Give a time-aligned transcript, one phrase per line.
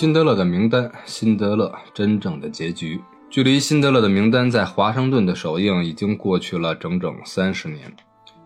[0.00, 2.98] 辛德勒的名单，辛德勒真正的结局。
[3.28, 7.94] 距离辛德勒的名单在华盛顿的首映已经过去了整整三十年。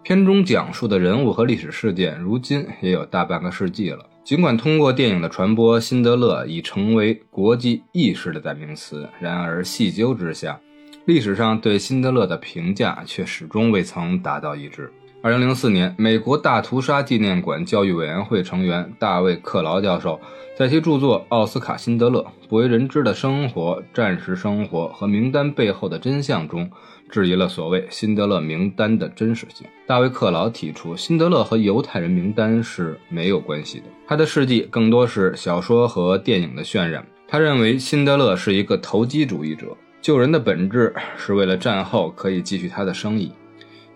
[0.02, 4.04] 片中讲述的人物和历史事件，如今也有大半个世纪了。
[4.24, 10.58] 尽管通过电影的传播，辛德勒已成为国际意识的代名词，然而细究之下，
[11.04, 14.92] 历史上对辛德勒的评价却始终未曾达到一致。
[15.24, 20.20] 二零零四年，美国大屠杀纪念馆教育委员会成员大卫·克劳教授
[20.54, 26.70] 在其著作《奥斯卡·辛德勒：不为人知的生活、战时生活和名单背后的真相》中，
[27.08, 29.66] 质疑了所谓辛德勒名单的真实性。
[29.86, 37.02] 大卫·克劳提出，辛德勒和犹太人名单是没有关系的，他的事迹更多是小说和电影的渲染。
[37.26, 43.32] 他认为辛德勒是一个投机主义者，救人的本质是为了战后可以继续他的生意。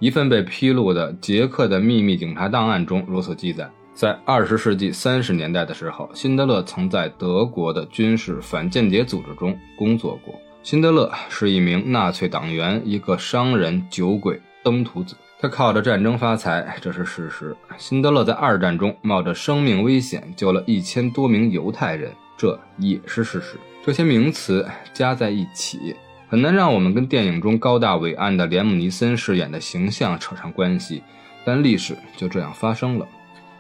[0.00, 10.34] 一份被披露的捷克的秘密警察档案中如此记载：在二十世纪三十年代的时候，辛德勒曾在德国的军事反间谍组织中工作过。
[10.62, 15.16] 辛德勒是一名纳粹党员，一个商人、酒鬼、登徒子。
[15.40, 17.56] 他靠着战争发财，这是事实。
[17.77, 23.56] 辛德勒在二战中冒着生命危险救了一千多名犹太人，这也是事实。
[23.84, 25.96] 这些名词加在一起。
[26.30, 31.02] 很难让我们跟电影中高大伟岸的连姆尼森饰演的形象扯上关系，
[31.42, 33.08] 但历史就这样发生了。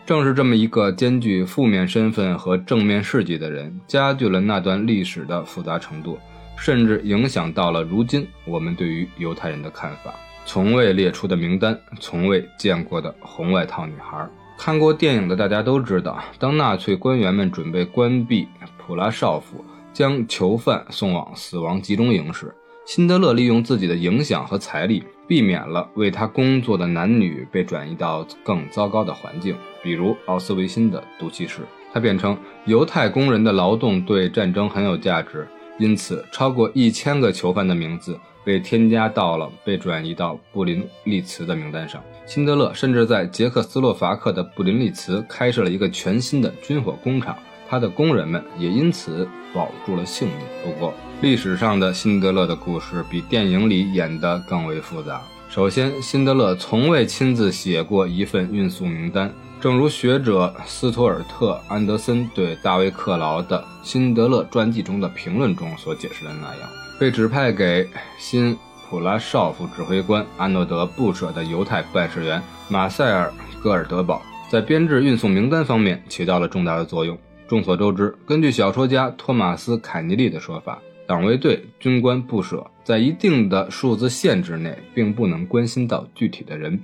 [0.04, 6.18] 正是这么一个兼具负面身份和正面事迹的人，加剧了那段历史的复杂程度，
[6.58, 10.14] 甚至影响到了如今我们对于犹太人的看法。
[10.44, 14.28] 从未列出的名单，从未见过的红外套女孩。
[14.58, 18.46] 看过电影的大家都知道，当纳粹官员们准备关闭
[18.76, 19.64] 普拉绍夫。
[19.90, 22.54] 将囚犯送往死亡集中营时，
[22.88, 31.60] 辛德勒利用自己的影响和财力，避免了为他工作的男女被转移到更糟糕的环境，比如奥斯维辛的毒气室。
[31.92, 35.46] 他辩称，犹太工人的劳动对战争很有价值，
[35.78, 42.02] 因此超过一千个囚犯的名字被添加到了被转移到布林利茨的名单上。
[42.24, 47.36] 辛德勒甚至在捷克斯洛伐克的布林利茨开设了一个全新的军火工厂。
[47.68, 50.38] 他的工人们也因此保住了性命。
[50.64, 55.20] 不过，历史上的辛德勒的故事比电影里演的更为复杂。
[55.48, 66.68] 首先，辛德勒从未亲自写过一份运送名单，正如学者斯图尔特·安德森对大卫·克劳的《辛德勒传记》中的评论中所解释的那样。
[67.00, 68.56] 被指派给新
[68.88, 74.20] 普拉绍夫指挥官安诺德·布舍的犹太办事员马塞尔·戈尔德堡，
[74.50, 77.18] 在编制运送名单方面起到了重大的作用。
[77.48, 86.78] 众所周知，根据小说家托马斯·凯尼利的说法，党卫队军官不舍在一定的数字限制内，并不能关心到具体的人。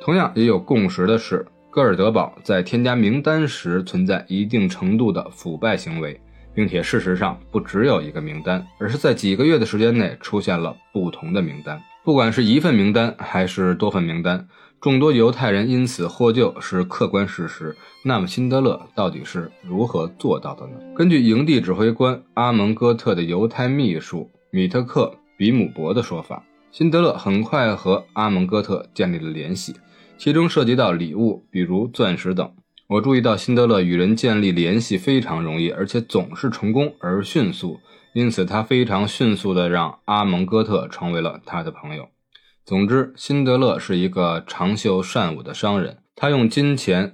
[0.00, 6.20] 同样也有共识的是，戈尔德堡在添加名单时存在一定程度的腐败行为，
[6.52, 11.80] 并且事实上不只有一个名单，而是在几个月的时间内出现了不同的名单。
[12.02, 14.48] 不管是一份名单还是多份名单。
[14.80, 17.76] 众多犹太人因此获救是客观事实。
[18.02, 20.72] 那么，辛德勒到底是如何做到的呢？
[20.96, 29.74] 根据营地指挥官阿蒙戈特的犹太秘书米特克比姆伯的说法，辛德勒很快和阿蒙戈特建立了联系，
[30.16, 32.50] 其中涉及到礼物，比如钻石等。
[32.86, 37.78] 我注意到，辛德勒与人建立联系非常容易，而且总是成功而迅速，
[38.14, 42.08] 因此他非常迅速地让阿蒙戈特成为了他的朋友。
[42.64, 45.98] 总之，辛德勒是一个长袖善舞的商人。
[46.14, 47.10] 他用金钱、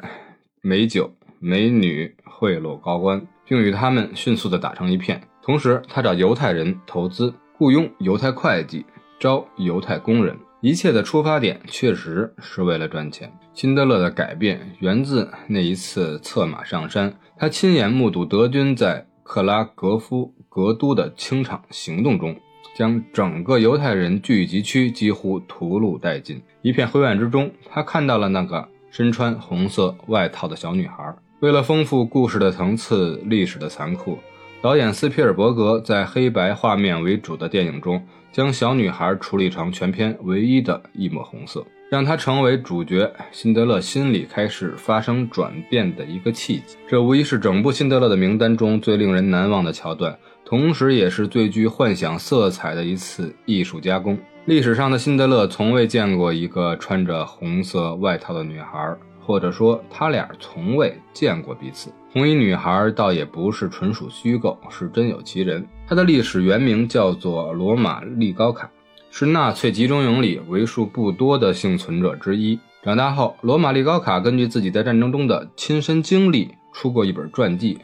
[0.61, 5.23] 美酒、美女贿赂高官，并与他们迅速地打成一片。
[5.43, 8.85] 同时，他找犹太人投资，雇佣犹太会计，
[9.19, 10.37] 招犹太工人。
[10.61, 13.33] 一切的出发点确实是为了赚钱。
[13.55, 22.37] 辛德勒的改变源自那一次策马上山，他亲眼目睹德军在克拉格夫格都的清场行动中。
[22.77, 26.43] 将整个犹太人聚集区几乎屠戮殆尽。
[26.61, 31.17] 一片灰暗之中，他看到了那个身穿红色外套的小女孩。
[31.41, 34.19] 为了丰富故事的层次、历史的残酷，
[34.61, 46.77] 导演斯皮尔伯格在黑白画面为主的电影中，将小女孩处理成全片唯一的一抹红色，让她成为主角辛德勒心里开始发生转变的一个契机。
[46.87, 50.15] 这无疑是整部辛德勒的名单中最令人难忘的桥段。
[50.49, 54.17] 同时，也是最具幻想色彩的一次艺术加工。
[54.45, 61.93] 历史上的辛德勒从未见过一个穿着红色外套的女孩，或者说，他俩从未见过彼此。
[62.13, 65.67] 红衣女孩倒也不是纯属虚构，是真有其人。
[65.85, 68.71] 她的历史原名叫做罗马利高卡，
[69.11, 72.57] 是纳粹集中营里为数不多的幸存者之一。
[72.85, 77.77] 长大后，罗马利高卡根据自己在战争中的亲身经历，出过一本传记。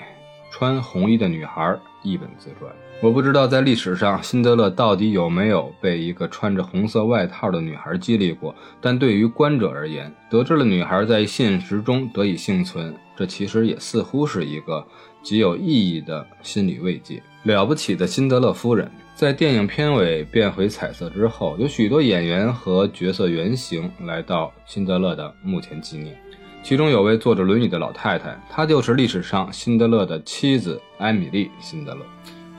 [0.52, 2.70] 穿红衣的女孩一本自传。
[3.02, 8.54] 我不知道在历史上，辛德勒到底有没有被一个穿着红色外套的女孩激励过。
[8.80, 14.86] 但对于观者而言，得知了女孩在现实中得以幸存，这其实也似乎是一个
[15.22, 17.22] 极有意义的心理慰藉。
[17.42, 26.16] 了不起的辛德勒夫人，在电影片尾变回彩色之后，有许多演员和角色原型来到辛德勒的墓前纪念。
[26.62, 32.00] 其中有位坐着轮椅的老太太，她就是历史上辛德勒的妻子艾米丽·辛德勒。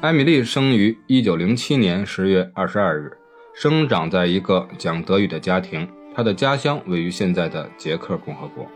[0.02, 3.18] 艾米丽生于1907年10月22日，
[3.56, 5.88] 生长在一个讲德语的家庭。
[6.14, 8.68] 她的家乡位于现在的捷克共和国。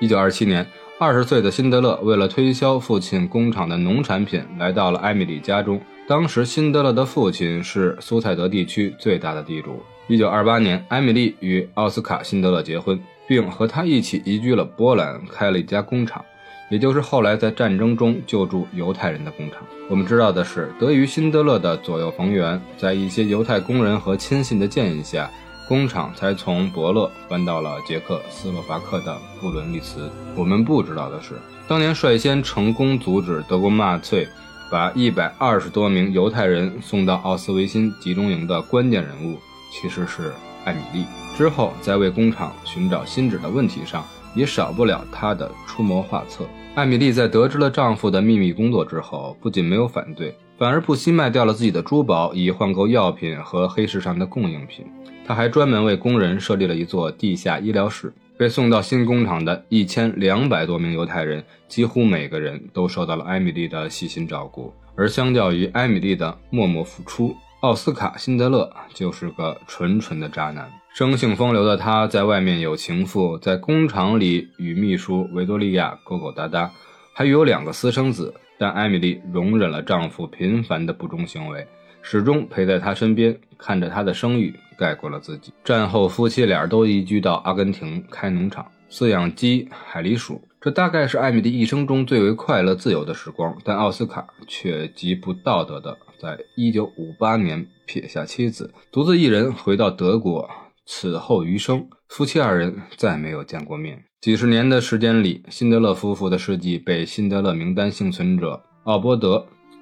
[0.00, 0.66] 1927年
[0.98, 5.80] ，20岁的辛德勒为了推销父亲工厂的农产品，来到了艾米丽家中。
[6.08, 9.80] 当时，辛德勒的父亲是苏塞德地区最大的地主。
[10.08, 13.00] 1928年，艾米丽与奥斯卡·辛德勒结婚，
[13.32, 16.22] 并和他一起移居了波兰，开了一家工厂。
[16.70, 19.62] 也就是后来在战争中救助犹太人的工厂。
[19.88, 25.30] 我们知道的是，得益于辛德勒的左右逢源，在一些犹太工人和亲信的建议下，
[25.66, 30.10] 工厂才从伯乐搬到了捷克斯洛伐克的布伦利茨。
[30.36, 34.28] 我们不知道的是，当年率先成功阻止德国纳粹
[34.70, 39.38] 把一百二十多名犹太人送到奥斯维辛集中营的关键人物，
[39.70, 40.32] 其实是
[40.66, 41.21] 艾米丽。
[41.36, 46.44] 之后，在为工厂寻找新址的问题上，也少不了她的出谋划策。
[46.74, 54.86] 艾米丽在得知了丈夫的秘密工作之后，不仅没有反对，反而不惜卖掉了自己的珠宝，以换购药品和黑市上的供应品。
[55.26, 58.12] 她还专门为工人设立了一座地下医疗室。
[58.38, 64.72] 被送到新工厂的一千两百多名犹太人，几乎每个人都受到了艾米丽的细心照顾。
[64.96, 70.68] 而相较于艾米丽的默默付出，奥斯卡·辛德勒就是个纯纯的渣男。
[70.94, 76.70] 生性风流的他，在外面有情妇，在工厂里与秘书维多利亚勾勾搭搭，
[77.14, 78.32] 还有两个私生子。
[78.58, 81.66] 但艾米丽容忍了丈夫频繁的不忠行为，
[82.02, 85.50] 始终陪在他身边，看着他的声誉盖过了自己。
[85.64, 90.42] 战后，夫妻俩都移居到阿根廷开农场，饲养鸡、海狸鼠。
[90.60, 93.56] 这大概是艾米丽一生中最为快乐、自由的时光。
[93.64, 100.48] 但奥斯卡却极不道德的，在一九五八年撇下妻子，独自一人回到德国。
[100.84, 104.04] 此后余生，夫妻二人再没有见过面。
[104.20, 109.36] 几十年的时间里，辛德勒夫妇的事迹被辛德勒名单幸存者奥波德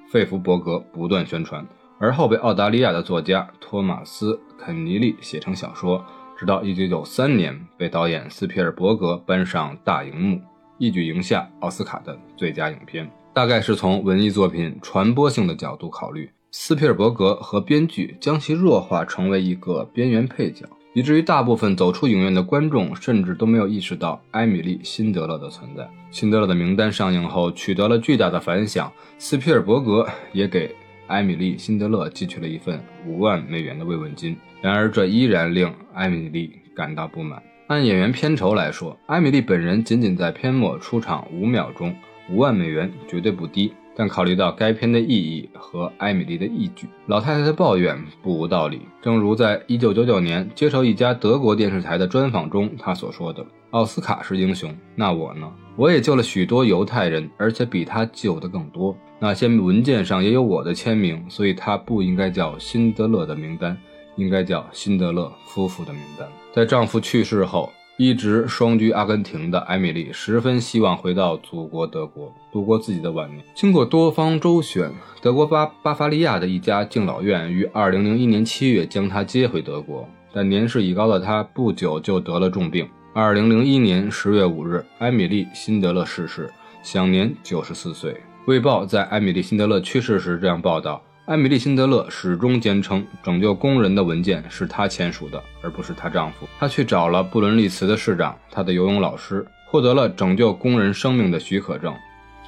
[0.11, 1.65] ·费弗伯格不断宣传，
[1.99, 6.03] 而后被澳大利亚的作家托马斯·肯尼利写成小说，
[6.37, 10.41] 直到1993年被导演斯皮尔伯格搬上大荧幕，
[10.77, 13.09] 一举赢下奥斯卡的最佳影片。
[13.33, 20.65] 大概是从文艺作品传播性的角度考虑，斯皮尔伯格和编剧将其弱化成为一个边缘配角。
[20.93, 25.89] 以至于大部分走出影院的观众甚至都没有意识到艾米丽·辛德勒的存在。
[26.11, 30.75] 辛德勒的名单上映后取得了巨大的反响，斯皮尔伯格也给
[31.07, 34.35] 艾米丽·辛德勒寄去了一份五万美元的慰问金。
[34.61, 37.41] 然而，这依然令艾米丽感到不满。
[37.67, 41.95] 按演员片酬来说，艾米丽本人仅仅在片末出场五秒钟，
[42.29, 43.73] 五万美元绝对不低。
[43.95, 48.81] 但考虑到该片的意义和艾米丽的义举，老太太的抱怨不无道理。
[49.01, 55.51] 正如在1999年接受一家德国电视台的专访中，她所说的：“奥斯卡是英雄，那我呢？
[55.75, 58.95] 我也救了许多犹太人，而且比他救的更多。
[59.19, 63.77] 那些文件上也有我的签名，所以他不应该叫辛德勒的名单，
[64.15, 67.71] 应该叫辛德勒夫妇的名单。”在丈夫去世后。
[68.03, 73.43] 一直双居阿根廷的艾米丽十分希望回到祖国德国度过自己的晚年。
[73.53, 74.89] 经过多方周旋，
[75.21, 80.09] 德国巴巴伐利亚的一家敬老院于2001年7月将她接回德国。
[80.33, 82.89] 但年事已高的她不久就得了重病。
[83.13, 86.49] 2001年10月5日，艾米丽·辛德勒逝世，
[86.81, 88.13] 享年94岁。
[88.47, 90.99] 《卫报》在艾米丽·辛德勒去世时这样报道。
[91.31, 96.45] 艾米丽·辛德勒始终坚称，拯救工人的文件是她签署的，而不是她丈夫。
[96.59, 101.95] 她去找了布伦利茨的市长，她的游泳老师，获得了拯救工人生命的许可证。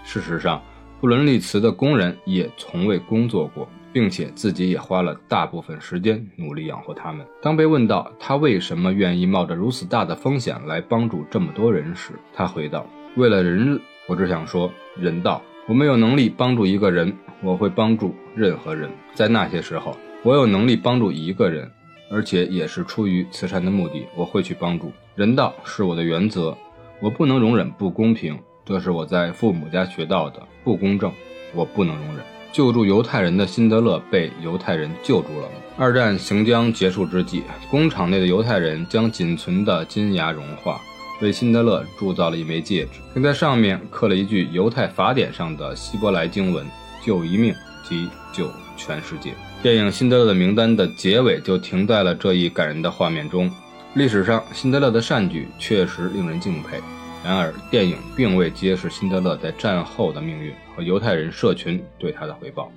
[0.03, 0.61] 事实上，
[0.99, 7.25] 布伦利茨的工人也从未工作过，并且自己也花了大部分时间努力养活他们。
[7.41, 12.85] 当被问到他为什么愿意冒着如此大的风险来帮助这么多人时，他回道
[13.15, 15.41] ：“为了人，我只想说人道。
[15.67, 21.69] 我没有能力帮助一个人。”我会帮助任何人，在那些时候，我有能力帮助一个人，
[22.09, 24.93] 而且也是出于慈善的目的，我会去帮助。
[25.13, 26.57] 人道是我的原则，
[27.01, 30.41] 我不能容忍不公平，这是我在父母家学到的。
[30.63, 31.11] 不公正，
[31.53, 32.23] 我不能容忍。
[32.53, 35.49] 救助犹太人的辛德勒被犹太人救助了。
[35.77, 40.79] 二战行将结束之际，工厂内的犹太人将仅存的金牙融化，
[41.21, 46.65] 为辛德勒铸造了一枚戒指，并在上面刻了一句犹太法典上的希伯来经文
[47.05, 47.53] ：“救一命，
[47.87, 53.49] 即救全世界。”电影《辛德勒的名单》的结尾就停在了这一感人的画面中。
[53.93, 56.81] 历史上，辛德勒的善举确实令人敬佩。
[57.23, 62.69] 然而，电影并未揭示辛德勒在战后的命运和犹太人社群对他的回报。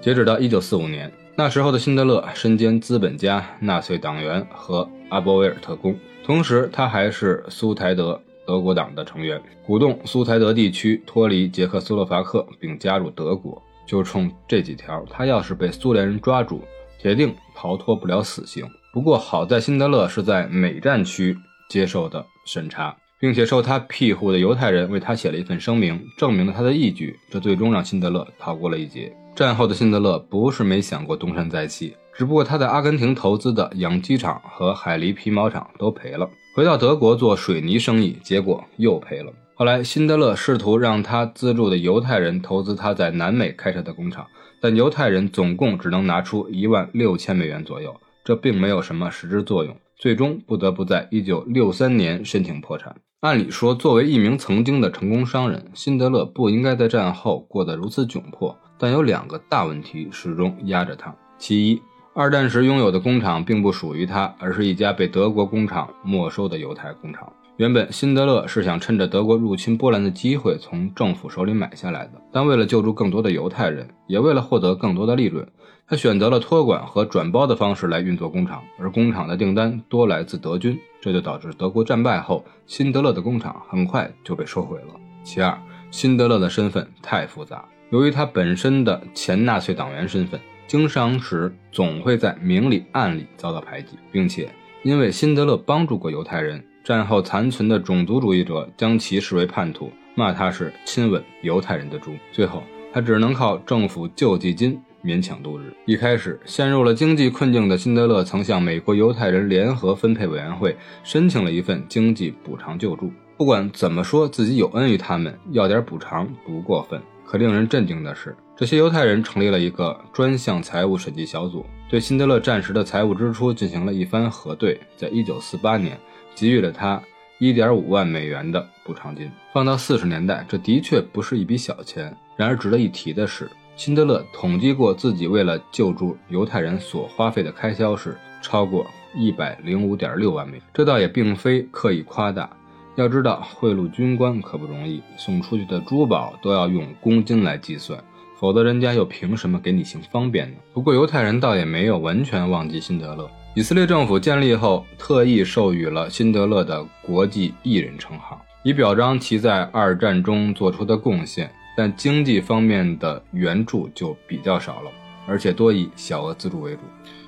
[0.00, 13.62] 截止到1945年，那时候的辛德勒身兼资本家、纳粹党员和阿波维尔特工，同时他还是苏台德德国党的成员，鼓动苏台德地区脱离捷克斯洛伐克并加入德国。
[13.86, 16.64] 就冲这几条，他要是被苏联人抓住，
[16.98, 18.68] 铁定逃脱不了死刑。
[18.92, 21.38] 不过好在辛德勒是在美战区
[21.70, 22.96] 接受的审查。
[23.18, 29.12] 并且受他庇护的犹太人为他写了一份声明，证明了他的义举，这最终让辛德勒逃过了一劫。
[29.34, 39.32] 战后的辛德勒不是没想过东山再起，只不过他在阿根廷投资的养鸡场和海狸皮毛厂都赔了，回到德国做水泥生意，结果又赔了。
[39.54, 44.26] 后来，辛德勒试图让他资助的犹太人投资他在南美开设的工厂，
[44.60, 49.74] 但犹太人总共只能拿出一万六千美元左右，这并没有什么实质作用。
[49.96, 52.94] 最终不得不在一九六三年申请破产。
[53.20, 58.56] 按理说，作为一名曾经的成功商人，辛德勒不应该在战后过得如此窘迫。
[58.78, 61.80] 但有两个大问题始终压着他：其一，
[62.14, 67.32] 二战时拥有的工厂并不属于他，而是一家被德国工厂没收的犹太工厂。
[67.58, 75.48] 原本，辛德勒是想趁着德国入侵波兰的机会从政府手里买下来的，但为了救助更多的犹太人，也为了获得更多的利润。
[75.88, 84.88] 他选择了托管和转包的方式来运作工厂，而工厂的订单多来自德军，这就导致德国战败后，辛德勒的工厂很快就被收回了。
[85.24, 85.58] 其二，
[85.90, 94.50] 辛德勒的身份太复杂，由于他本身的前纳粹党员身份，经商时总会在明里暗里遭到排挤，并且
[94.82, 102.12] 因为辛德勒帮助过犹太人，战后残存的种族主义者将其视为叛徒，骂他是亲吻犹太人的猪。
[102.30, 102.62] 最后，
[102.92, 104.80] 他只能靠政府救济金。
[105.02, 105.72] 勉强度日。
[105.84, 113.12] 一开始陷入了经济困境的辛德勒，曾向美国犹太人联合分配委员会申请了一份经济补偿救助。
[113.36, 117.00] 不管怎么说，自己有恩于他们，要点补偿不过分。
[117.24, 125.98] 可令人震惊的是，这些犹太人成立了一个专项财务审计小组，对辛德勒战时的财务支出进行了一番核对，在一九四八年
[126.36, 127.02] 给予了他
[127.40, 129.28] 一点五万美元的补偿金。
[129.52, 132.16] 放到四十年代，这的确不是一笔小钱。
[132.36, 133.50] 然而值得一提的是。
[133.76, 142.48] 辛德勒统计过自己为了救助犹太人所花费的开销是超过一百零五点六万美元，这倒也并非刻意夸大。
[142.94, 148.02] 要知道，贿赂军官可不容易，送出去的珠宝都要用公斤来计算，
[148.40, 150.56] 否则人家又凭什么给你行方便呢？
[150.72, 153.30] 不过，犹太人倒也没有完全忘记辛德勒。
[153.56, 161.50] 以色列政府建立后，特意授予了辛德勒的国际艺人称号，以表彰其在二战中做出的贡献。
[161.74, 164.90] 但经济方面的援助就比较少了，
[165.26, 166.80] 而且多以小额资助为主。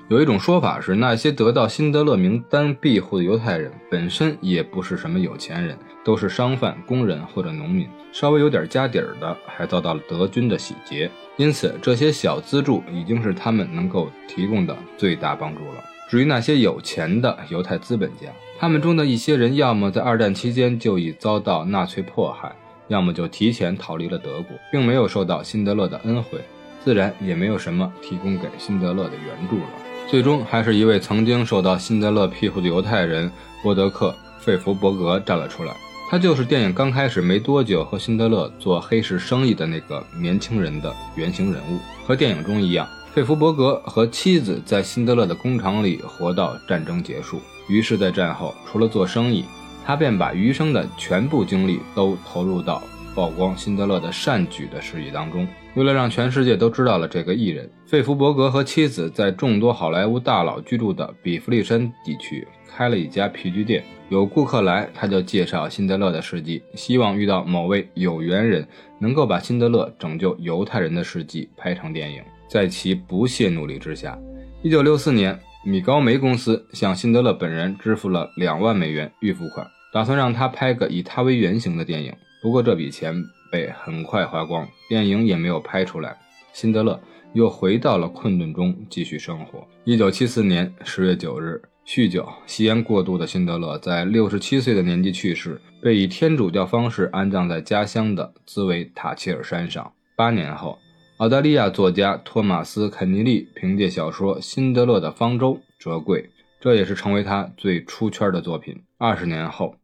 [0.07, 11.09] 有一种说法是，那些得到辛德勒名单庇护的犹太人本身也不是什么有钱人，都是商贩、工人或者农民，稍微有点家底儿的，还遭到了德军的洗劫。
[11.37, 15.83] 因此，这些小资助已经是他们能够提供的最大帮助了。
[16.09, 22.51] 至于那些有钱的犹太资本家，他们中的一些人，要么在二战期间就已遭到纳粹迫害。
[22.87, 26.39] 要么就提前逃离了德国，并没有受到辛德勒的恩惠，
[26.83, 29.69] 自然也没有什么提供给辛德勒的援助了。
[30.07, 34.09] 最终，还是一位曾经受到辛德勒庇护的犹太人波德克·
[34.43, 35.75] 费弗伯格站了出来。
[36.09, 41.77] 他就是电影刚开始没多久和辛德勒做黑市生意的那个年轻人的原型人物。
[42.07, 42.89] 和电影中一样，
[43.19, 47.41] 费弗伯格和妻子在辛德勒的工厂里活到战争结束。
[47.67, 49.43] 于是，在战后，除了做生意，
[49.85, 52.81] 他便把余生的全部精力都投入到
[53.13, 55.45] 曝光辛德勒的善举的事业当中。
[55.75, 63.83] 为了让全世界都知道了这个艺人，费弗伯格和妻子在众多好莱坞大佬居住的比弗利山地区开了一家皮具店。
[64.07, 68.65] 有顾客来，他就介绍辛德勒的事迹，希望遇到某位有缘人
[68.97, 72.23] 能够把辛德勒拯救犹太人的事迹拍成电影。
[72.49, 74.17] 在其不懈努力之下
[74.63, 79.65] ，1964年，米高梅公司向辛德勒本人支付了两万美元预付款。
[79.91, 83.15] 打算让他拍个以他为原型的电影，不过这笔钱
[83.51, 86.15] 被很快花光，电影也没有拍出来。
[86.53, 86.99] 辛德勒
[87.33, 89.67] 又回到了困顿中继续生活。
[89.85, 99.91] 一九七四年十月九日，酗酒、吸烟过度的辛德勒在六十七岁的年纪去世，被以天主教方式安葬在家乡的兹维塔切尔山上。
[100.15, 100.77] 八年后，
[101.19, 106.29] 澳大利亚作家托马斯·肯尼利凭借小说《辛德勒的方舟》折桂。
[106.61, 108.83] 这也是成为他最出圈的作品。
[108.97, 109.75] 二十年后，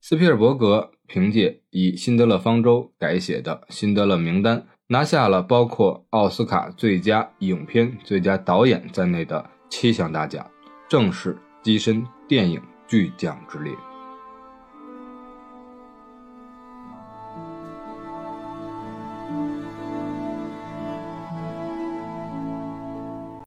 [0.00, 10.48] 斯皮尔伯格凭借以《辛德勒方舟》改写的《辛德勒名单》，拿下了包括奥斯卡最佳影片、最佳导演在内的七项大奖，
[10.88, 13.74] 正式跻身电影巨匠之列。